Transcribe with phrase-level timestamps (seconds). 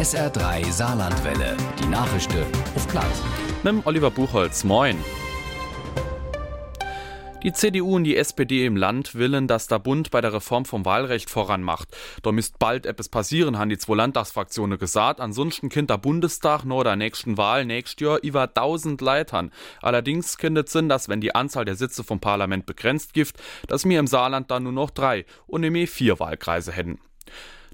[0.00, 1.58] SR3 Saarlandwelle.
[1.78, 3.04] Die Nachrichten auf Platt.
[3.64, 4.96] Nimm Oliver Buchholz, moin.
[7.42, 10.86] Die CDU und die SPD im Land willen, dass der Bund bei der Reform vom
[10.86, 11.94] Wahlrecht voranmacht.
[12.22, 15.20] Da müsst bald etwas passieren, haben die zwei Landtagsfraktionen gesagt.
[15.20, 19.52] Ansonsten kind der Bundestag nur der nächsten Wahl nächstes Jahr über 1000 Leitern.
[19.82, 23.36] Allerdings kindet Sinn, dass wenn die Anzahl der Sitze vom Parlament begrenzt gift,
[23.68, 27.00] dass wir im Saarland dann nur noch drei und nämlich vier Wahlkreise hätten.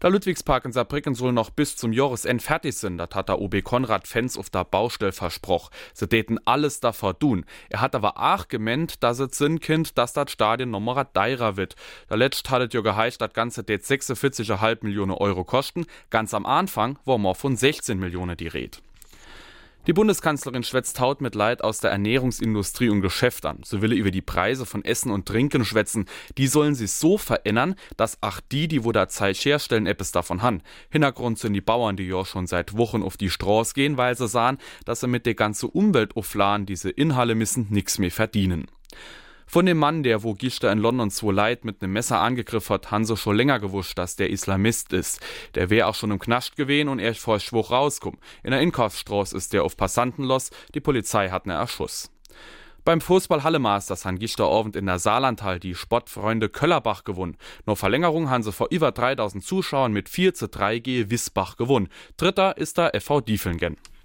[0.02, 2.98] Der Ludwigspark in Saarbrücken soll noch bis zum Jahresend fertig sein.
[2.98, 5.70] Das hat der OB Konrad Fens auf der Baustelle versprochen.
[5.94, 7.46] Sie täten alles davor tun.
[7.70, 11.76] Er hat aber auch gemeint, dass es Sinn kind, dass das Stadion nochmal teurer wird.
[12.10, 15.86] Der letzte hat es ja geheißt, das Ganze tät 46,5 Millionen Euro kosten.
[16.10, 18.78] Ganz am Anfang war mal von 16 Millionen die Rede.
[19.86, 23.60] Die Bundeskanzlerin schwätzt Haut mit Leid aus der Ernährungsindustrie und Geschäftern.
[23.64, 26.06] Sie will über die Preise von Essen und Trinken schwätzen.
[26.36, 30.42] Die sollen sich so verändern, dass auch die, die wo da Zeit herstellen, etwas davon
[30.42, 30.62] han.
[30.90, 34.26] Hintergrund sind die Bauern, die ja schon seit Wochen auf die Straße gehen, weil sie
[34.26, 38.66] sahen, dass sie mit der ganzen Umwelt aufladen, diese Inhalle müssen nix mehr verdienen.
[39.48, 42.90] Von dem Mann, der wo Gister in London zwei Leid mit nem Messer angegriffen hat,
[42.90, 45.20] han so schon länger gewusst, dass der Islamist ist.
[45.54, 48.18] Der wär auch schon im Knast gewesen und er vor Schwuch rauskommen.
[48.42, 52.10] In der Inkaufsstraße ist der auf Passanten los, die Polizei hat ne Erschuss.
[52.84, 57.36] Beim Fußball Hallemasters han gister Abend in der Saarlandhall die Sportfreunde Köllerbach gewonnen.
[57.66, 61.88] Nur Verlängerung han sie vor über 3000 Zuschauern mit 4 zu 3 G Wissbach gewonnen.
[62.16, 63.76] Dritter ist der FV Diefelngen.